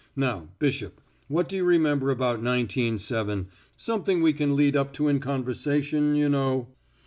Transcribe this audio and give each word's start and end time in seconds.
Now, 0.15 0.49
Bishop, 0.57 0.99
what 1.27 1.47
do 1.47 1.55
you 1.55 1.63
remember 1.63 2.09
about 2.09 2.41
nineteen 2.41 2.97
seven 2.97 3.49
something 3.77 4.23
we 4.23 4.33
can 4.33 4.55
lead 4.55 4.75
up 4.75 4.91
to 4.93 5.07
in 5.07 5.19
conversation, 5.19 6.15
you 6.15 6.27
know?" 6.27 6.69